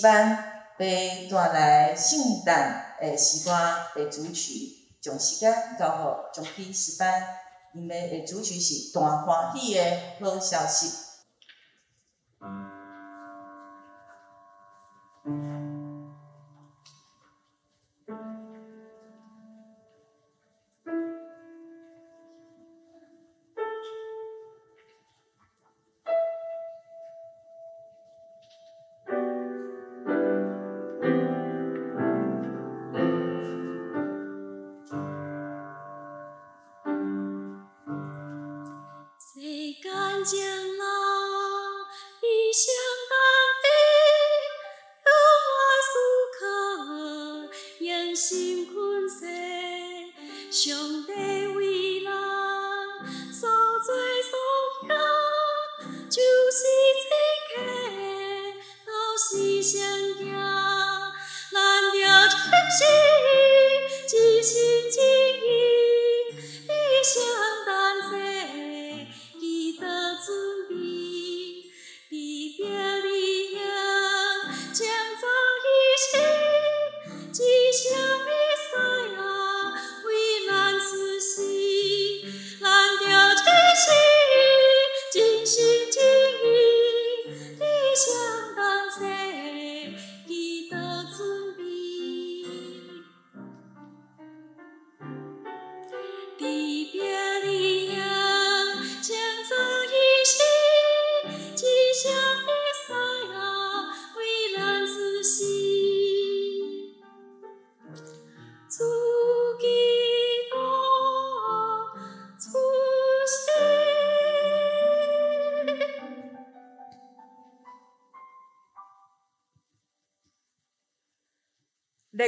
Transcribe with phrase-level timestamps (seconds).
[0.00, 3.56] 班被带来圣诞诶时光
[3.96, 7.22] 诶主曲，从时间交予将基诗班，
[7.74, 11.07] 因为诶主曲是大欢喜诶好消息。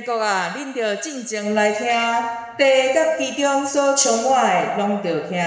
[0.02, 1.86] 国啊，恁着静静来听，
[2.58, 5.38] 地甲其中所充满的，拢着听，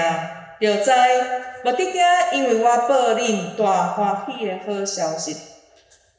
[0.60, 0.90] 着知，
[1.64, 5.36] 无得惊，因为我报恁大欢喜诶好消息。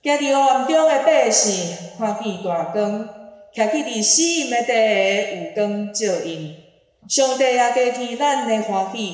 [0.03, 3.09] 行伫黑暗中的百姓，看见大光，
[3.55, 4.73] 徛起伫死荫的地
[5.35, 6.55] 有光照因。
[7.07, 9.13] 上帝也加添咱的欢喜，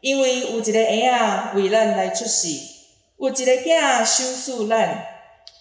[0.00, 2.48] 因为有一个婴仔为咱来出世，
[3.18, 5.04] 有一个囝赏赐咱，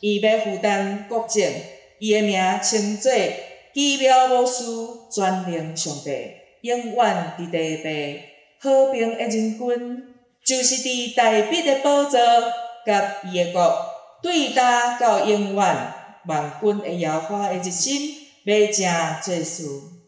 [0.02, 1.52] 伊要负担国政。
[2.00, 3.12] 伊诶名称作
[3.74, 4.64] 奇妙牧师，
[5.12, 6.10] 全能上帝，
[6.62, 8.24] 永远伫地位，
[8.60, 9.60] 和平诶人君，
[10.44, 12.20] 就是伫大笔诶宝座，
[12.86, 13.86] 甲伊诶国，
[14.22, 15.94] 对答到永远，
[16.26, 19.99] 万军的耶和华的一心，要正做事。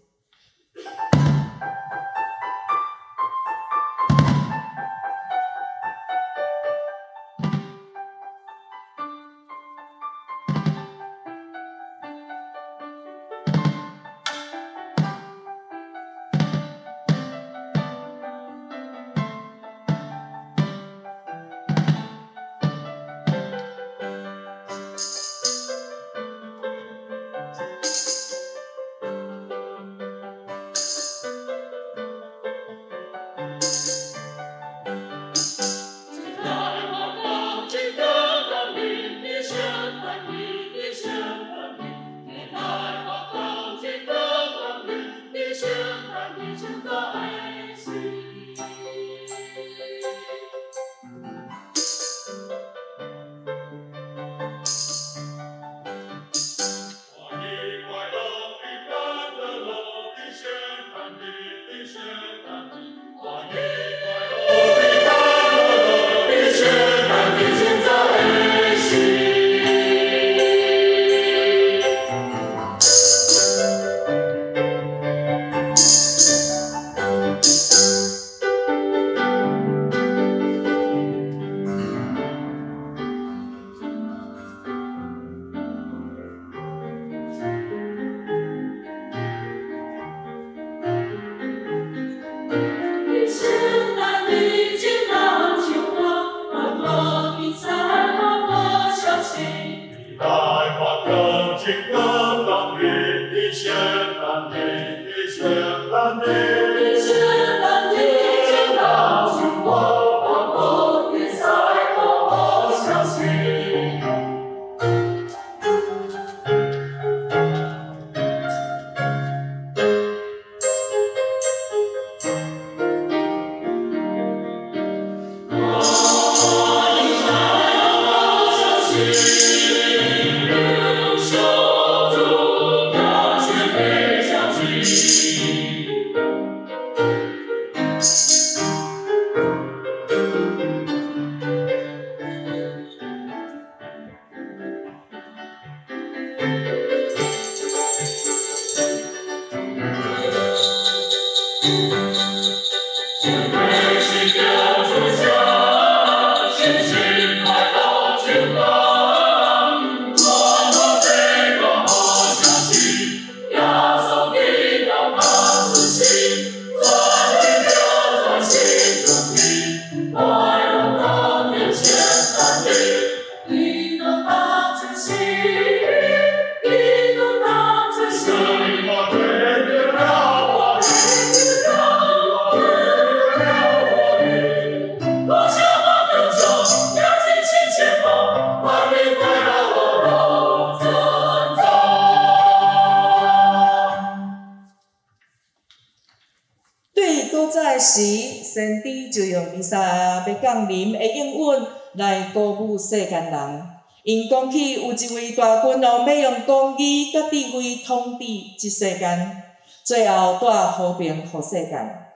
[203.11, 203.69] 间人，
[204.03, 208.25] 因讲起有一位大君王要用公义甲智慧统治
[208.57, 209.43] 这世间，
[209.83, 212.07] 最后带和平予世间。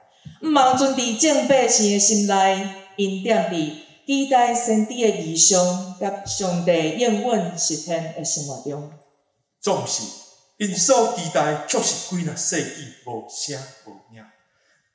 [0.41, 3.71] 毋茫存伫正百姓的心内，因踮伫
[4.05, 8.91] 期待先知的异象甲上帝应允实现的生活中，
[9.61, 10.03] 总是
[10.57, 14.23] 因所期待，却是几若世纪无声无影。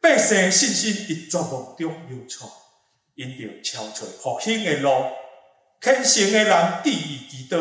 [0.00, 2.48] 百姓的信心伫绝望中忧愁，
[3.16, 4.90] 因着超出复兴的路，
[5.80, 7.58] 虔诚的人低意祈祷，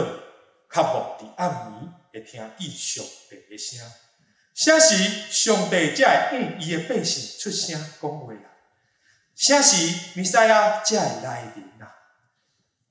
[0.67, 3.79] 渴望伫暗暝会听见上帝的声。
[4.53, 4.95] 啥时
[5.31, 8.47] 上帝才会向伊的百姓出声讲话啊？
[9.35, 11.95] 啥时弥赛亚才会来临啊？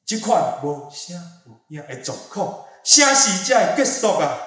[0.07, 1.15] 这款无声
[1.47, 4.39] 无影的状况，啥时才会结束啊？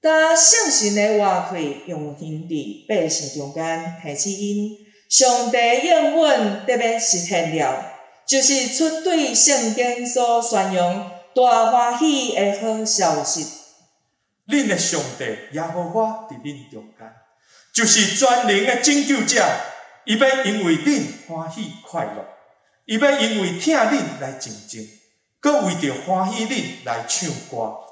[0.00, 4.78] 当圣神的活气运行伫百姓中间，开始因
[5.08, 7.97] 上帝应允得要实现了，
[8.28, 13.46] 就是出对圣经所宣扬大欢喜的好消息。
[14.46, 17.10] 恁的上帝耶和华伫恁中间，
[17.72, 19.42] 就是全能的拯救者，
[20.04, 22.26] 伊要因为恁欢喜快乐，
[22.84, 24.86] 伊要因为疼恁来静静，
[25.40, 27.87] 搁为着欢喜恁来唱歌。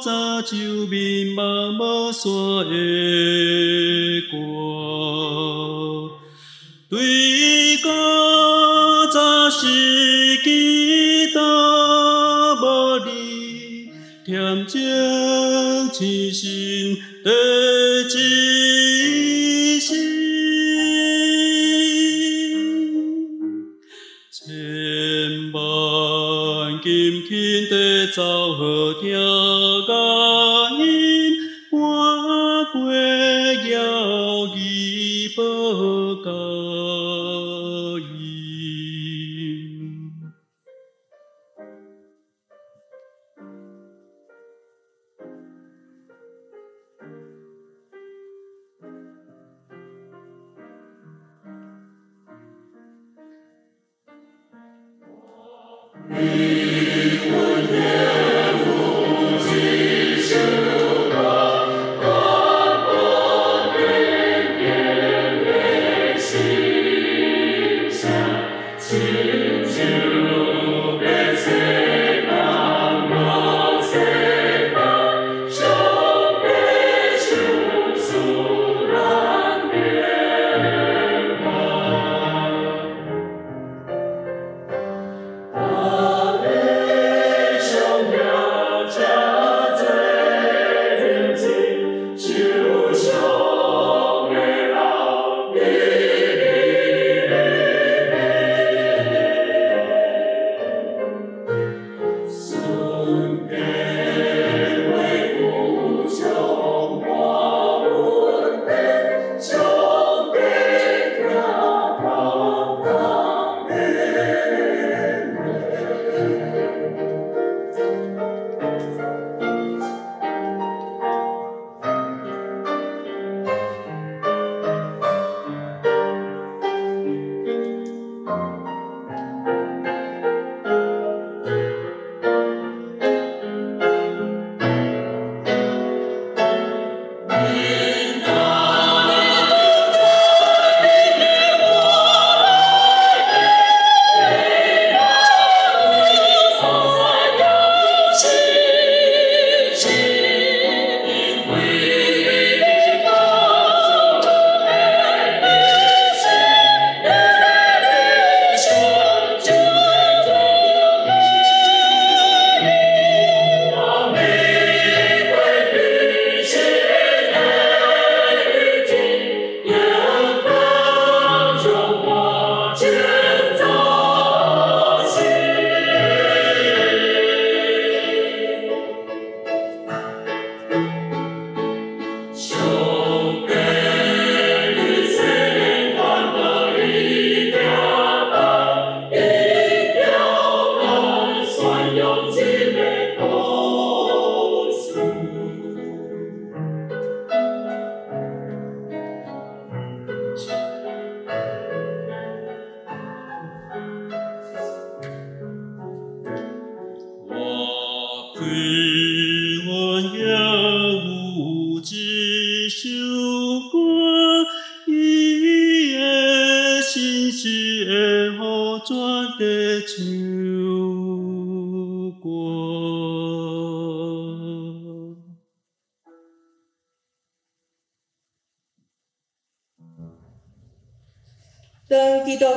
[0.00, 2.64] 早就民茫茫所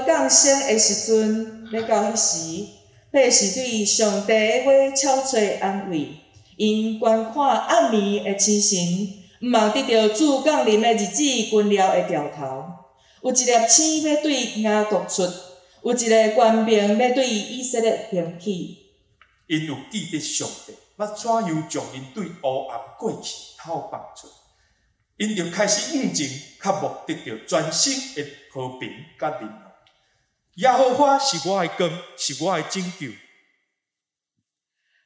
[0.05, 2.65] 降生的时阵，要到迄时，
[3.11, 6.09] 彼是对上帝的话悄揣安慰，
[6.57, 12.63] 因观看暗暝的星辰，毋茫得到主降临的日子，军了会掉头。
[13.23, 15.23] 有一粒星要对雅各出，
[15.83, 18.77] 有一个权柄要对以色列兴起。
[19.47, 24.27] 因有记得上帝，要怎样将因对乌暗过去透放出？
[25.17, 26.27] 因就开始悟情，
[26.57, 28.89] 渴慕得到全新的和平
[29.19, 29.70] 甲力量。
[30.55, 33.07] 耶和华是我的光，是我的拯救。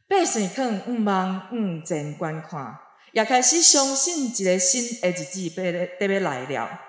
[0.07, 2.79] 百姓肯毋茫认真观看，
[3.13, 5.55] 也开始相信一个新的日子要
[5.99, 6.81] 得要来了。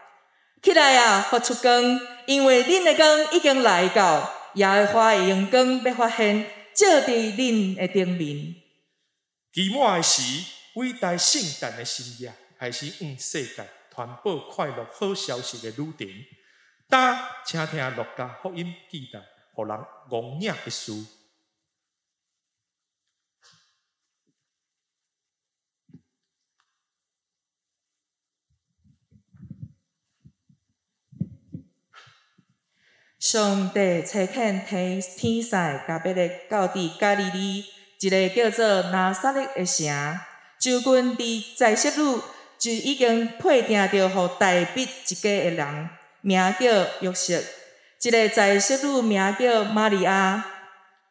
[0.62, 6.44] 起来啊，发出光，因为恁的光已经来到，耶和华的阳光要发现，
[6.75, 8.56] 照伫恁的顶面。
[9.52, 10.22] 期末的时，
[10.75, 12.32] 伟大圣诞的深夜。
[12.58, 16.08] 开始向世界传播快乐好消息的旅程，
[16.88, 19.21] 哒，请听路加福音记载，
[19.52, 19.76] 互人
[20.09, 21.05] 戆领的书。
[33.19, 37.64] 上帝差遣天天使甲彼个到伫加利利，
[37.99, 40.21] 一个叫做拿撒勒的城，
[40.61, 42.23] 就近伫在色路。
[42.59, 45.90] 就已经配定着，互大卫一家的人，
[46.26, 46.66] 名叫
[47.02, 47.40] 约瑟，
[48.02, 50.45] 一个在色路名叫玛利亚。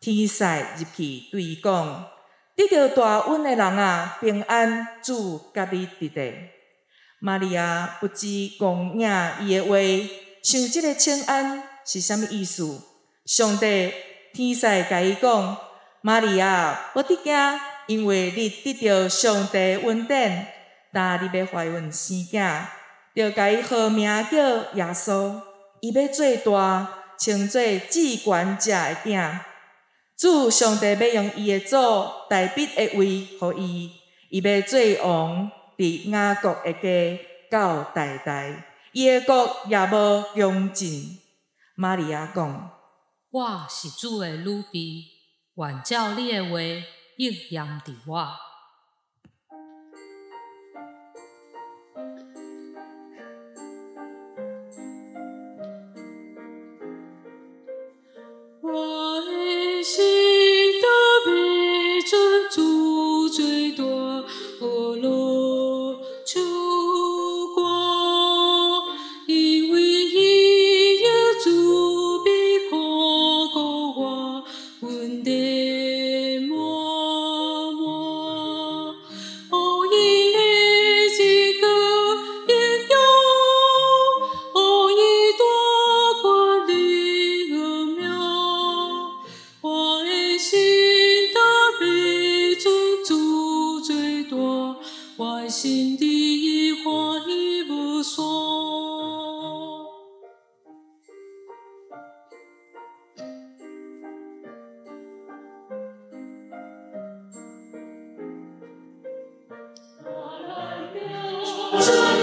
[0.01, 2.09] 天使入去对伊讲：
[2.53, 6.33] 得着大恩的人啊，平安，主甲你伫伫。
[7.19, 8.27] 玛利亚不知
[8.59, 9.77] 讲领伊的话，
[10.43, 12.81] 想即个请安是啥物意思？
[13.25, 13.93] 上帝
[14.33, 15.57] 天使甲伊讲：
[16.01, 17.33] 玛利亚，我得惊，
[17.87, 20.47] 因为你得到上帝恩典。
[20.91, 22.65] 哒你要怀孕生囝，
[23.15, 25.41] 就甲伊号名叫耶稣。
[25.81, 29.39] 伊要做大，称做至悬者的鼎。
[30.17, 31.77] 主上帝要用伊的祖
[32.29, 33.91] 大笔的位，互伊，
[34.29, 37.19] 伊要做王，伫雅各的家
[37.49, 41.19] 到代代，伊的国也无穷尽。
[41.75, 42.71] 玛利亚讲：
[43.31, 45.05] 我是主的女婢，
[45.55, 46.59] 愿照你的话
[47.17, 48.44] 应验伫我。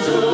[0.05, 0.32] Jesus.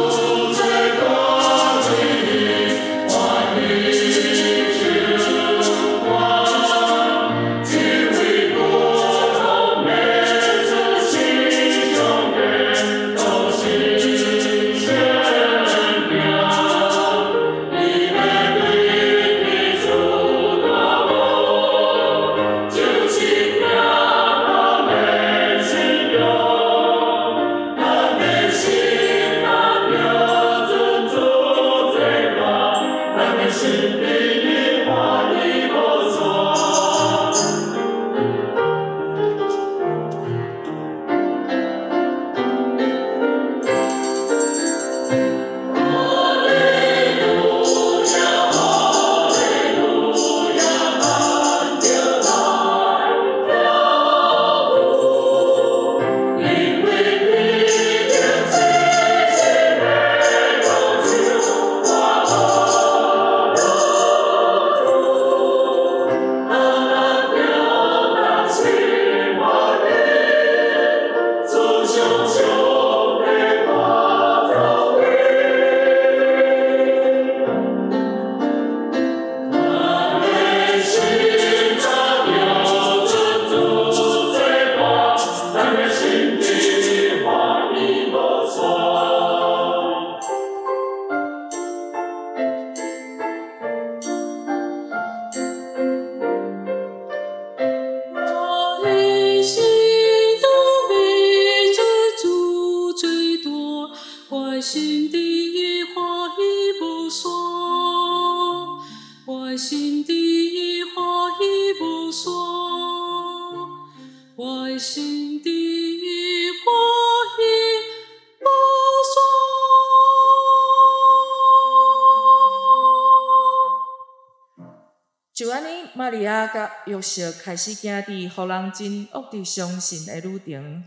[127.43, 130.85] 开始行伫互人真恶的相信的路程。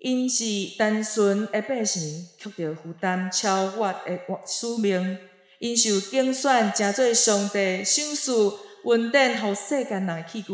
[0.00, 0.44] 因是
[0.76, 5.18] 单纯的百姓，却着负担超越的使命。
[5.60, 8.52] 因受竞选，成做上帝赏赐
[8.84, 10.52] 恩典予世间人的器具。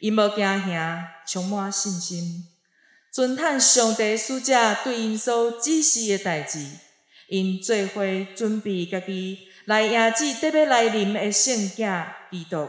[0.00, 2.48] 因无惊吓，充满信心，
[3.12, 6.58] 尊叹上帝使者对因所指示的代志。
[7.28, 8.02] 因做伙
[8.34, 9.38] 准备家己。
[9.66, 11.82] 来迎接特别来临的圣子
[12.30, 12.68] 基督，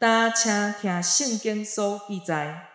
[0.00, 2.70] 但请听圣经所记载。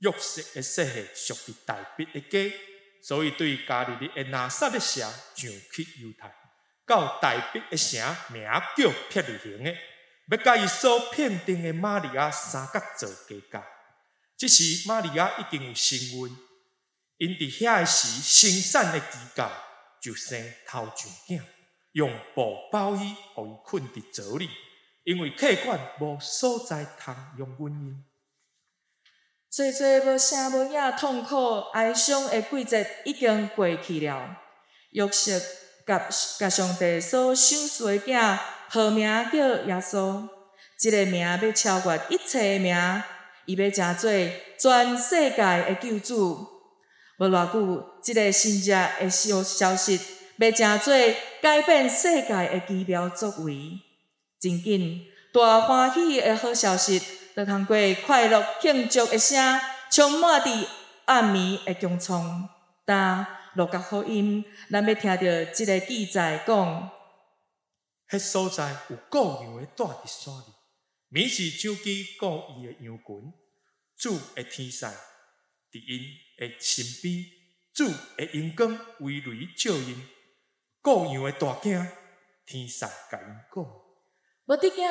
[0.00, 2.54] 约瑟的细汉属于大笔的家，
[3.02, 6.30] 所以对家里的拿撒勒城上去犹太，
[6.86, 8.44] 到大笔的城名
[8.76, 9.74] 叫伯利行的，
[10.28, 13.64] 要甲伊所聘定的玛利亚三角做家教。
[14.36, 16.36] 这时玛利亚已经有身孕，
[17.16, 19.48] 因伫遐个时生产的期间
[20.02, 21.42] 就生头上囝。
[21.92, 24.50] 用布包伊，互伊困伫槽里，
[25.04, 28.04] 因为客馆无所在通用原因。
[29.50, 34.38] 济济无声无影、痛苦哀伤的季节已经过去了。
[34.92, 35.38] 约瑟
[35.86, 38.38] 甲甲上帝所赏赐的囝，
[38.68, 40.28] 号名叫耶稣，
[40.78, 43.02] 即、这个名要超越一切的名，
[43.46, 44.10] 伊要成做
[44.58, 46.46] 全世界的救主。
[47.18, 50.00] 无偌久，即、个新者的消消息。
[50.38, 50.94] 要成做
[51.40, 53.78] 改变世界的奇妙作为，
[54.42, 57.00] 真紧大欢喜的好消息，
[57.36, 60.66] 就通过快乐庆祝的声，充满伫
[61.04, 62.50] 暗暝的穹苍。
[62.84, 63.24] 但
[63.54, 66.90] 路加福音，咱要听到即个记载讲，
[68.10, 70.52] 迄所在有羔羊的住伫山里，
[71.08, 73.32] 面是手机顾伊的羊群，
[73.96, 76.00] 主的天使伫因
[76.36, 77.24] 的身边，
[77.72, 80.04] 主的阳光为雷照因。
[80.82, 81.86] 羔羊的大惊，
[82.44, 83.81] 天使甲因讲：
[84.46, 84.84] 无得惊，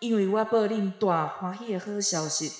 [0.00, 2.50] 因为我报恁大欢喜的好消息，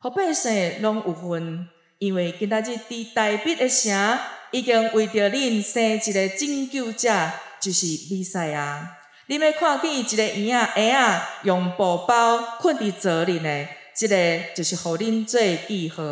[0.00, 1.68] 互百姓拢有份。
[1.98, 4.18] 因为今仔日伫台北的城，
[4.50, 8.98] 已经为着恁生一个拯救者，就是弥赛亚。
[9.28, 16.02] 恁要看见一个婴仔婴仔用布包困伫槽里呢，即、这个就是互恁做记号。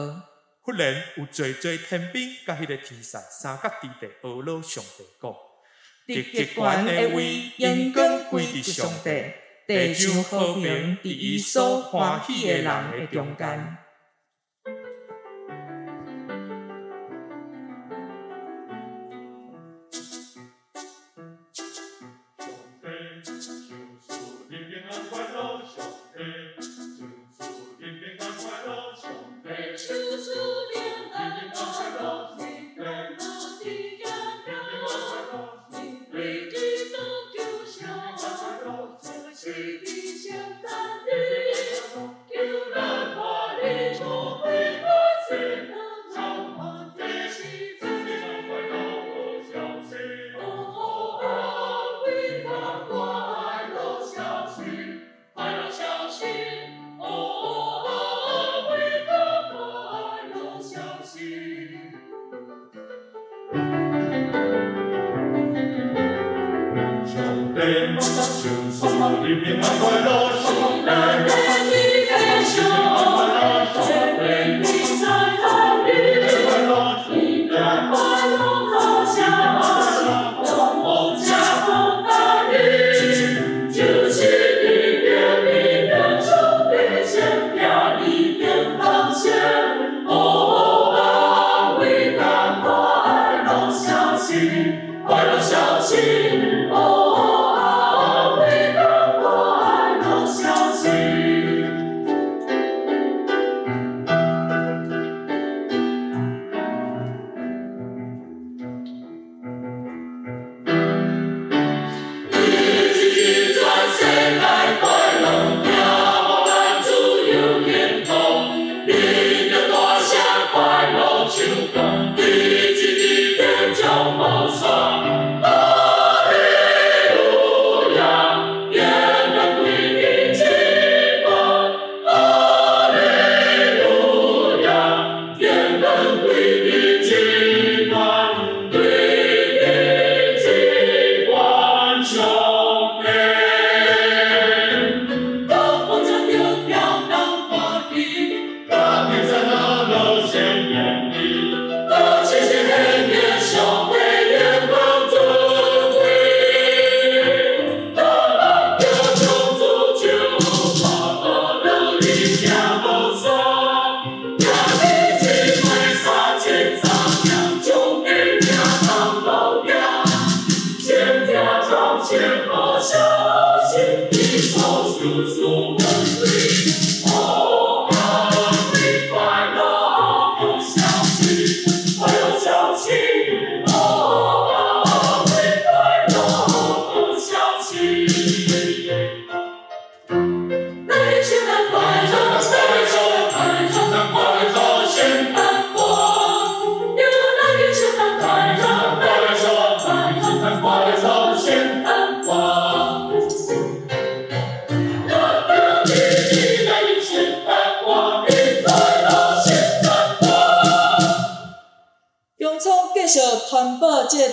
[0.63, 5.33] 忽然有济济天兵甲迄个天使三角地地俄罗上帝讲。
[6.09, 9.11] 极极悬的位，荣光归伫上帝，
[9.67, 12.65] 地球和平伫伊所欢喜的人
[13.01, 13.86] 的中间。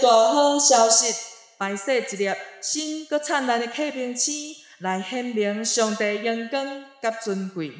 [0.02, 1.14] 大好消息，
[1.58, 2.30] 摆设一粒
[2.62, 7.72] 新搁灿烂的启明星，来显明上帝荣光甲尊贵。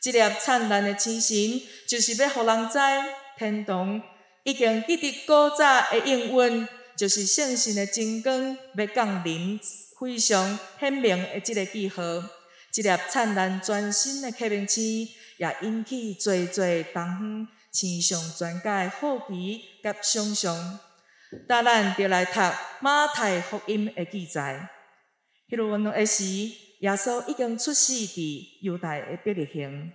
[0.00, 2.78] 这粒灿烂的星星，就是要互人知
[3.38, 4.00] 天堂
[4.44, 9.58] 已经记得古早的应允，就是圣神的真光要降临，
[9.98, 12.02] 非常显明的这个记号。
[12.72, 17.48] 这粒灿烂全新的启明星，也引起侪侪东方。
[17.72, 20.80] 星象专家的好奇甲想象，
[21.48, 22.40] 哒咱就来读
[22.80, 24.68] 马太福音的记载。
[25.48, 26.24] 迄阵个时，
[26.80, 29.92] 耶稣已经出世伫犹太的伯利恒。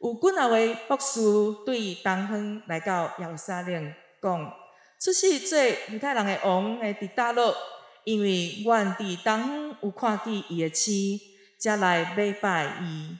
[0.00, 1.20] 有几若位博士
[1.64, 4.54] 对东方来到耶路撒冷讲：
[5.00, 5.58] 出世做
[5.92, 7.54] 犹太人的王的伫叨落，
[8.04, 11.18] 因为阮伫东方有看见伊的星，
[11.58, 13.16] 才来礼拜伊。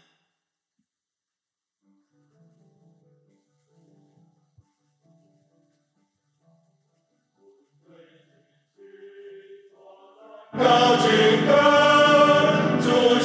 [10.58, 11.52] 高举歌，
[12.82, 13.19] 主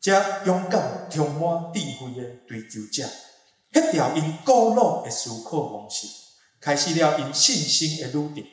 [0.00, 3.04] 这勇敢充满智慧的追求者，
[3.72, 6.06] 迄条因古老的思考模式，
[6.60, 8.46] 开始了因信心的旅程。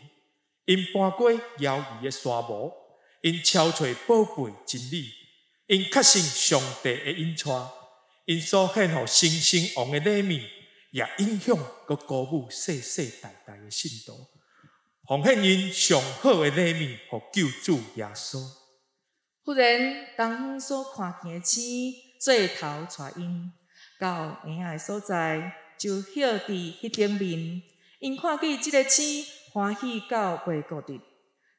[0.65, 2.73] 因搬过遥远的沙漠，
[3.21, 5.11] 因敲找宝贝真理，
[5.67, 7.51] 因确信上帝的引带，
[8.25, 10.41] 因所献予新生王的礼物，
[10.89, 11.55] 也影响
[11.87, 14.27] 佮鼓舞世世代代的信徒，
[15.07, 18.64] 奉献因上好的礼物，互救主耶稣。
[19.45, 23.53] 忽然，东方所看见的星做头带因
[23.99, 27.61] 到婴仔所在，就歇伫迄顶面。
[27.99, 30.99] 因看见即个星，欢喜到袂固定。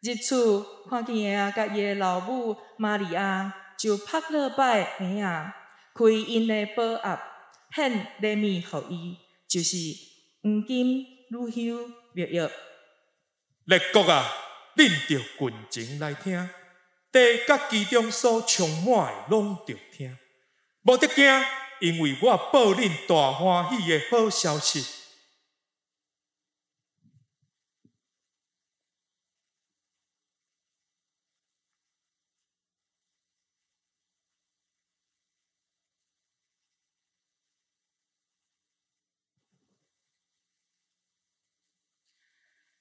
[0.02, 5.54] 日出看见婴仔甲伊的老母玛利亚，就拍了拜婴仔，
[5.94, 7.20] 开因的宝盒，
[7.72, 9.76] 献礼物予伊，就是
[10.42, 12.50] 黄金、乳香、蜜药。
[13.66, 14.26] 列国啊，
[14.74, 16.50] 恁着群情来听。
[17.16, 20.18] 地甲其中所充满的，拢着听，
[20.82, 21.24] 无得惊，
[21.80, 24.84] 因为我报恁大欢喜的好消息。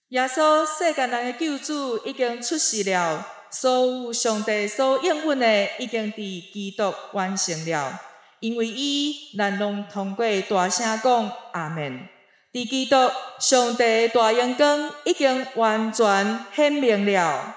[0.10, 3.35] 耶稣世间人的救主已经出世了。
[3.50, 8.00] 所有上帝所应允的，已经伫基督完成了，
[8.40, 12.08] 因为伊咱拢通过大声讲阿门。
[12.52, 12.96] 伫基督
[13.40, 17.56] 上帝大阳光已经完全显明了。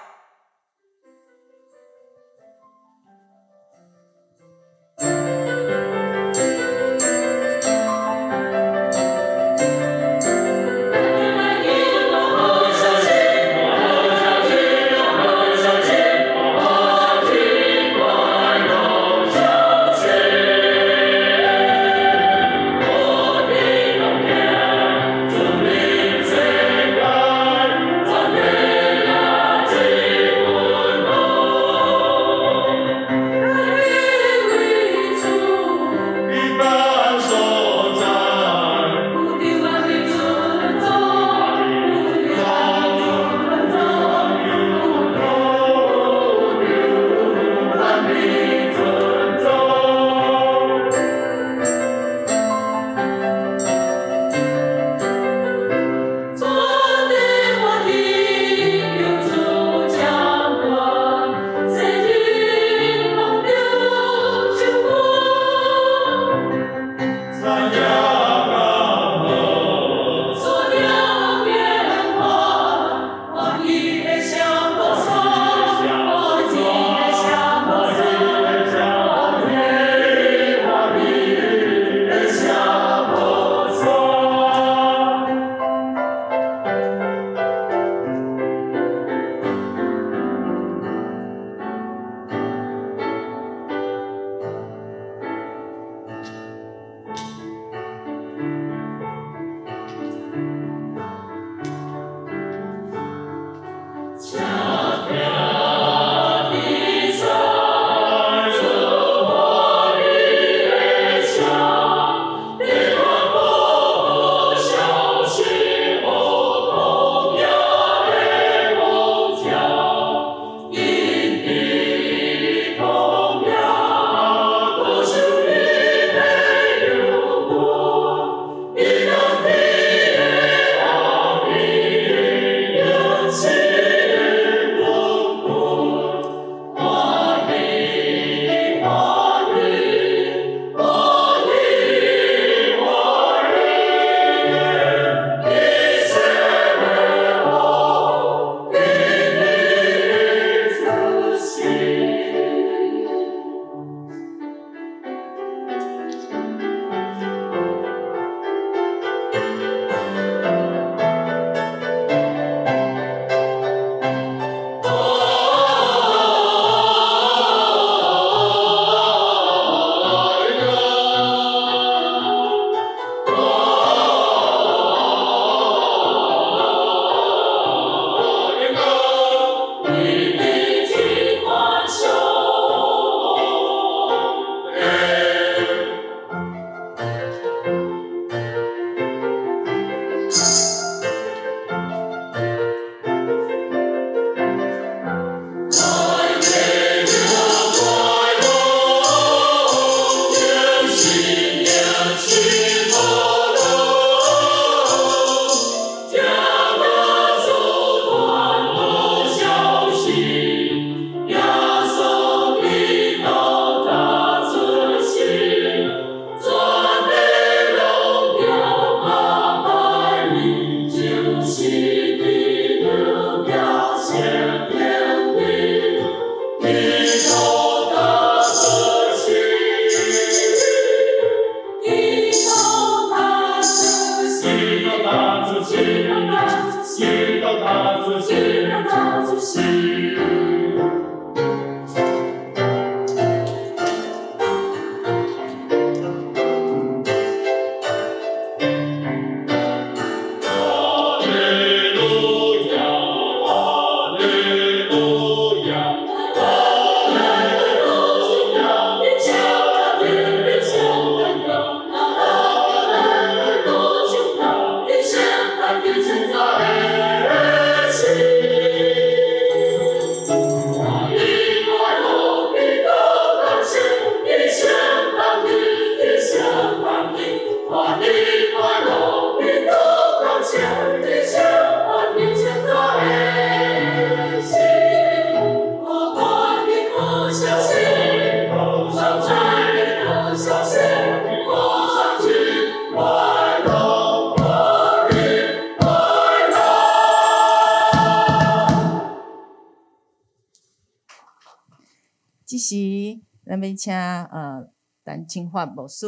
[304.29, 304.71] 呃
[305.03, 306.05] 陈清发牧师，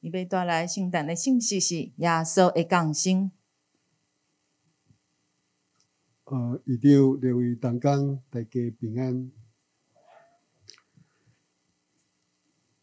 [0.00, 3.30] 伊要带来圣诞的信息是耶稣的降生。
[6.24, 9.30] 呃，一定列为同工，大家平安。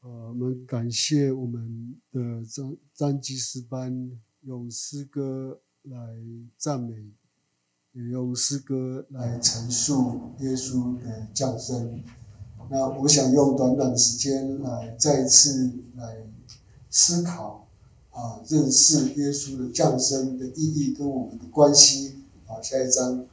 [0.01, 4.11] 呃，我们感谢我们的张张基师班
[4.41, 5.97] 用诗歌来
[6.57, 7.11] 赞美，
[7.91, 12.03] 也用诗歌来陈述耶稣的降生。
[12.70, 16.24] 那我想用短短的时间来再次来
[16.89, 17.68] 思考
[18.11, 22.24] 啊，认识耶稣的降生的意义跟我们的关系。
[22.45, 23.26] 好，下一章。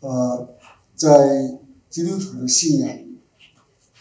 [0.00, 0.54] 呃，
[0.94, 1.58] 在
[1.90, 2.88] 基督徒的信仰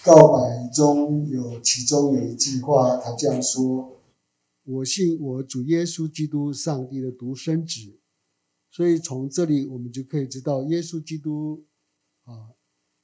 [0.08, 4.02] 告白中有其中有一句话，他这样说
[4.64, 8.00] ：“我信我主耶稣基督，上帝的独生子。”
[8.72, 11.66] 所以从这里我们就可以知道，耶稣基督
[12.24, 12.56] 啊，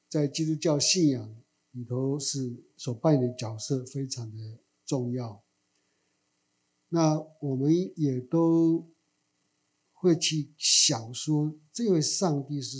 [0.09, 1.35] 在基督教信仰
[1.71, 5.43] 里头是所扮演的角色非常的重要。
[6.87, 8.89] 那我们也都。
[9.95, 12.77] 会去想说，这位上帝是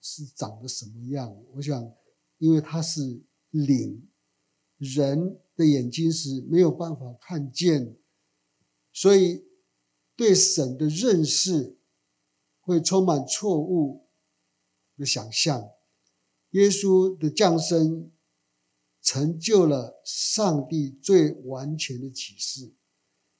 [0.00, 1.32] 是长得什么样？
[1.52, 1.92] 我想，
[2.38, 3.22] 因为他是
[3.64, 4.08] 灵，
[4.78, 7.96] 人的眼睛是没有办法看见，
[8.92, 9.44] 所以
[10.14, 11.78] 对神的认识
[12.60, 14.08] 会充满错误
[14.96, 15.70] 的想象。
[16.50, 18.12] 耶稣的降生
[19.02, 22.74] 成就了上帝最完全的启示，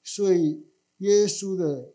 [0.03, 0.65] 所以
[0.97, 1.93] 耶稣的。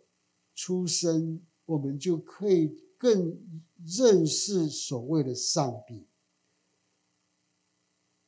[0.54, 3.40] 出生，我们就可以更
[3.84, 6.06] 认识所谓的上帝，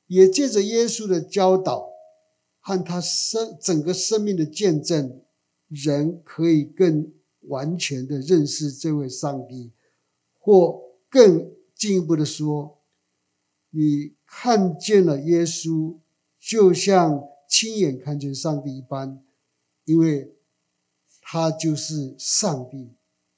[0.06, 1.90] 也借着耶稣的教导
[2.60, 5.22] 和他生整个生命的见证，
[5.68, 9.72] 人可以更完全的认识这位上帝，
[10.38, 12.82] 或更进一步的说，
[13.70, 15.98] 你看见了耶稣，
[16.40, 19.24] 就像亲眼看见上帝一般，
[19.84, 20.30] 因为。
[21.26, 22.90] 他就是上帝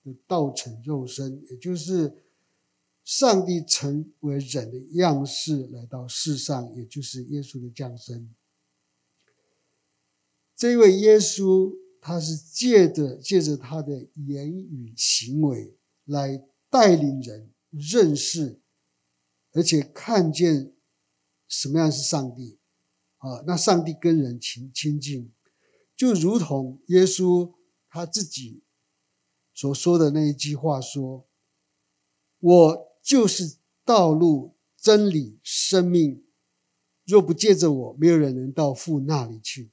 [0.02, 2.12] 的道成肉身，也就是
[3.07, 8.34] 上帝成为人的样式来到世上，也就是耶稣的降生。
[10.57, 18.61] 这位耶稣，他是借着借着他的言语行为来带领人认识，
[19.52, 20.74] 而且看见
[21.46, 22.59] 什么样是上帝
[23.18, 23.42] 啊？
[23.46, 25.32] 那上帝跟人亲亲近，
[25.96, 27.54] 就如同耶稣。
[27.88, 28.62] 他自己
[29.54, 31.26] 所说的那一句话说
[32.40, 36.26] ：“我就是道路、真理、生命，
[37.04, 39.70] 若不借着我，没有人能到父那里去。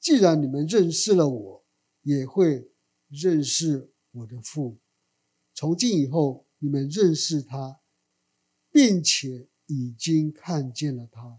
[0.00, 1.66] 既然你们认识了我，
[2.00, 2.72] 也会
[3.08, 4.78] 认识我的父。
[5.52, 7.82] 从今以后，你们认识他，
[8.70, 11.38] 并且已经看见了他。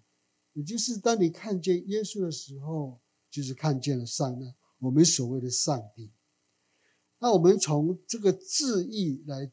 [0.54, 6.12] 也就是当你看见耶稣的时候，就是看见了上帝，我们所谓的上帝。”
[7.18, 9.52] 那我们从这个字义来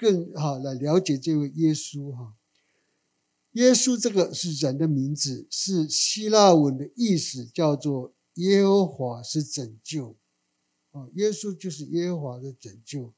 [0.00, 2.34] 更好来了解这位耶稣哈。
[3.52, 10.16] 耶稣这个是人的名字，是希腊文的意思，叫做耶和华是拯救。
[10.92, 13.12] 啊，耶稣就是耶和华的拯救。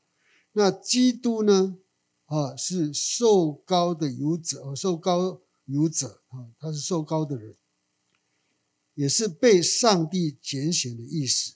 [0.55, 1.79] 那基督呢？
[2.25, 7.55] 啊，是受膏的有者，受膏有者啊，他是受膏的人，
[8.95, 11.55] 也是被上帝拣选的意思。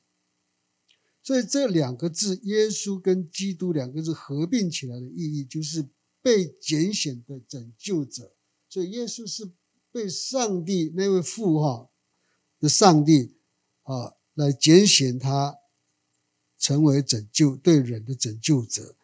[1.27, 5.85] 所以这两个字“耶稣”跟“基督”两个字合并起来的意义，就是
[6.22, 8.33] 被拣选的拯救者。
[8.68, 9.51] 所以耶稣是
[9.91, 11.91] 被上帝那位父哈
[12.61, 13.35] 的上帝
[13.83, 15.57] 啊来拣选他，
[16.61, 18.95] 成为拯救对人的拯救者。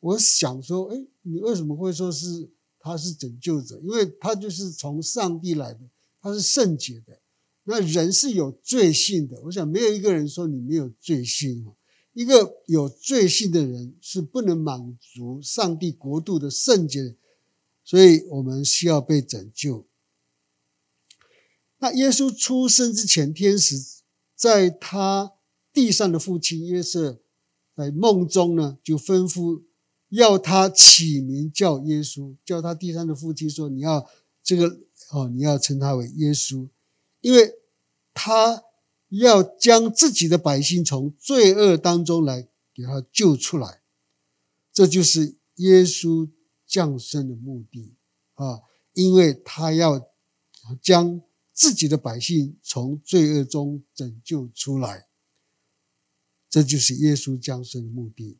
[0.00, 2.50] 我想说，哎，你为什么会说是
[2.80, 3.78] 他是拯救者？
[3.84, 5.88] 因为他就是从上帝来的，
[6.20, 7.20] 他是圣洁的。
[7.70, 11.66] 那人是有罪性的，我想没有一个人说你没有罪性。
[12.14, 17.14] 一个有罪性的人是不能满足上帝国度的圣洁，
[17.84, 19.86] 所以我们需要被拯救。
[21.78, 23.76] 那耶稣出生之前，天使
[24.34, 25.34] 在他
[25.70, 27.20] 地上的父亲约瑟
[27.76, 29.62] 在梦中呢，就吩咐
[30.08, 34.08] 要他起名叫耶稣，叫他地上的父亲说：“你要
[34.42, 36.66] 这个哦，你要称他为耶稣。”
[37.28, 37.58] 因为
[38.14, 38.64] 他
[39.10, 43.82] 要将自己的百姓从罪恶当中来给他救出来，
[44.72, 46.30] 这就是耶稣
[46.66, 47.96] 降生的目的
[48.32, 48.62] 啊！
[48.94, 50.08] 因为他要
[50.80, 51.20] 将
[51.52, 55.06] 自己的百姓从罪恶中拯救出来，
[56.48, 58.38] 这就是耶稣降生的目的。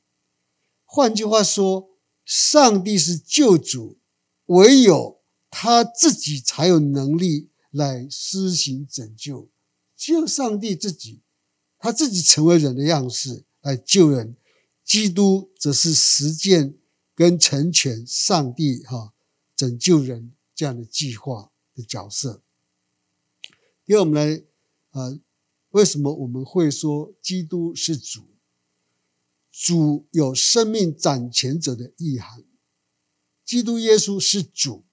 [0.86, 1.90] 换句话说，
[2.24, 3.98] 上帝是救主，
[4.46, 5.20] 唯有
[5.50, 9.50] 他自己才有能力来施行拯救。
[9.96, 11.22] 只有上帝自己，
[11.78, 14.36] 他自己成为人的样式来救人。
[14.84, 16.78] 基督则是实践
[17.14, 19.12] 跟成全上帝哈
[19.54, 22.42] 拯救人这样的计划的角色。
[23.84, 24.44] 因为我们来
[24.92, 25.20] 啊，
[25.70, 28.24] 为什么我们会说基督是主？
[29.50, 32.44] 主有生命掌权者的意涵。
[33.44, 34.86] 基督耶稣是主，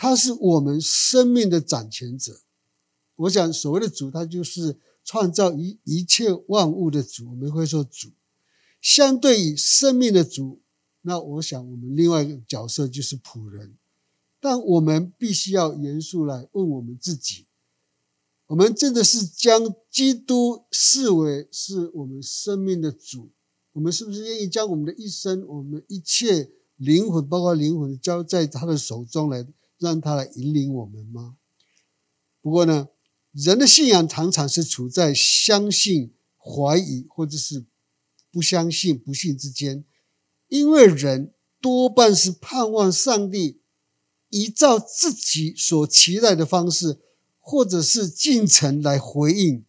[0.00, 2.40] 他是我们生命的掌权者。
[3.16, 7.28] 我想所谓的主，他就是创造一一切万物的主。
[7.30, 8.10] 我们会说主，
[8.80, 10.60] 相对于生命的主，
[11.02, 13.76] 那我想我们另外一个角色就是仆人。
[14.38, 17.46] 但我们必须要严肃来问我们自己。
[18.46, 23.32] 我们真的是将基督视为是我们生命的主？
[23.72, 29.44] 我们是不是愿意将我们的一生、我们一切灵魂，包括灵魂，交在他的手中来，
[29.78, 31.36] 让他来引领我们吗？
[32.40, 32.88] 不过呢，
[33.32, 37.66] 人的信仰常常是处在相信、怀疑，或者是
[38.30, 39.84] 不相信、不信之间，
[40.48, 43.60] 因为人多半是盼望上帝
[44.28, 47.00] 依照自己所期待的方式。
[47.50, 49.64] 或者是进程来回应，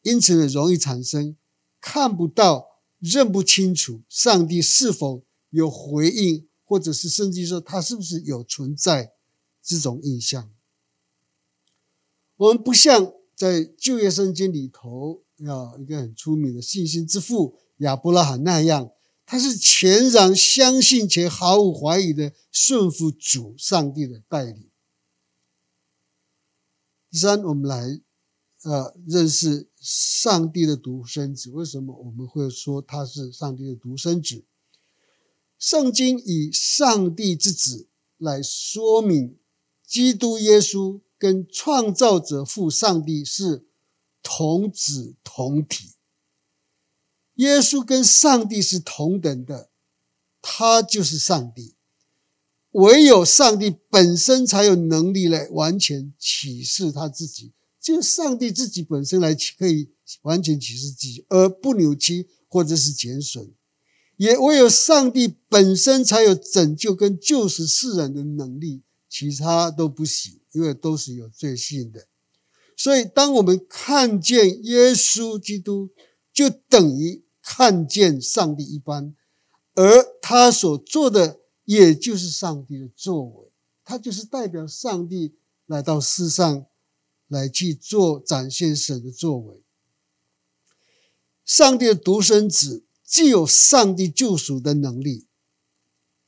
[0.00, 1.36] 因此呢，容易产生
[1.78, 9.12] 看不到、认不清楚上帝是否有回应，或者是甚至说他是不是有存在
[9.64, 10.52] 这种印象。
[12.36, 18.90] 我们不像在旧约圣经里头，要一个很出名的信心之父亚伯拉罕那样，
[19.24, 24.70] 他是全然相信且毫无怀疑的顺服主上帝的带领。
[27.10, 28.00] 第三，我们来
[28.64, 31.50] 呃认识上帝的独生子。
[31.50, 34.44] 为什么我们会说他是上帝的独生子？
[35.56, 37.88] 圣经以上帝之子
[38.18, 39.38] 来说明
[39.86, 43.66] 基督耶稣跟创造者父上帝是
[44.22, 45.92] 同子同体。
[47.34, 49.70] 耶稣跟上帝是同等的，
[50.40, 51.74] 他就是上帝。
[52.70, 59.90] 唯有上帝本身才有能力来完全启示他自己，就上帝自己本身来可以
[60.22, 63.52] 完全启示自己，而不扭曲或者是减损。
[64.16, 68.82] 也唯有上帝本身才有拯救跟救赎世人的能力，
[69.14, 72.08] 其他都不行，因为都是有罪性的。
[72.76, 75.90] 所以，当我们看见耶稣基督，
[76.32, 79.14] 就等于看见上帝一般，
[79.74, 81.40] 而他所做的。
[81.66, 83.50] 也就是上帝的作为，
[83.86, 85.34] 他就是代表上帝
[85.64, 86.66] 来到世上，
[87.26, 89.62] 来去做展现神的作为。
[91.42, 95.26] 上帝的独生子既有上帝救赎的能力，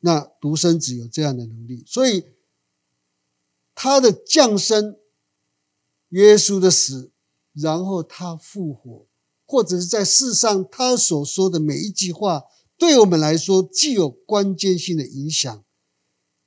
[0.01, 2.25] 那独生子有这样的能力，所以
[3.77, 4.97] 他的降生、
[6.09, 7.13] 耶稣的死，
[7.53, 9.07] 然后他复活，
[9.45, 12.45] 或者是在世上他所说的每一句话。
[12.79, 15.65] 对我们来说，具有关键性的影响。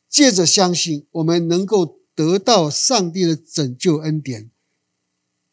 [0.08, 4.52] 借着相信，我们能够得到上帝的拯救恩典，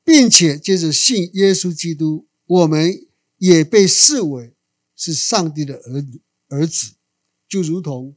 [0.02, 3.06] 并且借着信耶稣基督，我们
[3.36, 4.54] 也被视为
[4.94, 6.04] 是上帝的儿
[6.48, 6.94] 儿子。
[7.48, 8.16] 就如同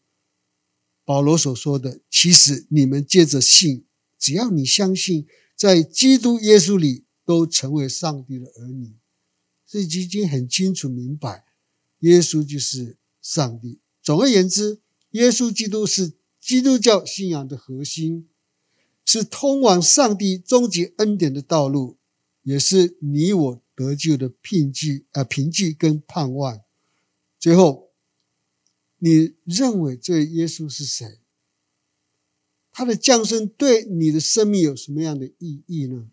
[1.10, 3.84] 保罗所说的：“其实你们借着信，
[4.20, 8.94] 只要你相信，在基督耶稣里，都成为上帝的儿女。”
[9.66, 11.46] 这已经很清楚明白。
[12.02, 13.80] 耶稣就是上帝。
[14.04, 14.82] 总而言之，
[15.14, 18.30] 耶稣基督是基督教信仰的核心，
[19.04, 21.98] 是通往上帝终极恩典的道路，
[22.44, 26.62] 也是你我得救的凭据啊，凭据跟盼望。
[27.40, 27.89] 最后，
[29.00, 31.20] 你认为这耶稣是谁？
[32.72, 36.10] 他的降生对你的生命有什么样的意义呢？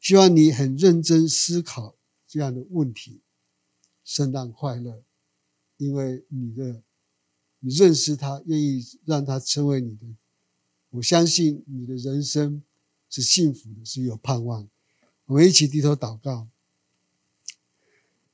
[0.00, 3.20] 希望你很认真思考这样的问题。
[4.04, 5.04] 圣诞快乐，
[5.76, 6.82] 因为你的
[7.60, 10.06] 你认识他，愿意让他成为你的，
[10.90, 12.64] 我相信你的人生
[13.08, 14.68] 是幸福的，是有盼望。
[15.26, 16.48] 我们一起低头祷告，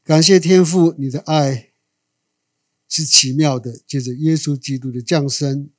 [0.03, 1.68] 感谢天父，你的爱
[2.89, 3.81] 是奇妙的。
[3.87, 5.71] 借着耶稣基督的降生，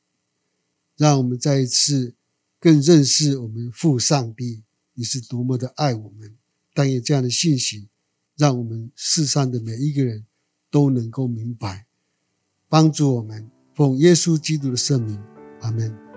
[0.95, 2.15] 让我们再一次
[2.59, 6.37] 更认识我们父上帝，你是多么的爱我们。
[6.73, 7.89] 但愿这样的信息。
[8.37, 10.25] 让我们世上的每一个人
[10.71, 11.87] 都能够明白，
[12.69, 15.21] 帮助我们奉耶稣基督的圣名，
[15.59, 16.08] 阿门。